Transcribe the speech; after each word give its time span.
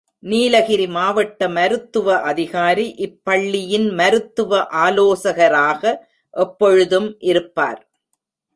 நீலகிரி 0.23 0.87
மாவட்ட 0.87 1.49
மருத்துவ 1.49 2.17
அதிகாரி, 2.21 2.95
இப் 2.97 3.19
பள்ளியின் 3.23 3.89
மருத்துவ 3.91 4.61
ஆலோசகராக 4.81 5.83
எப்பொழுதும் 6.33 7.17
இருப்பார். 7.21 7.81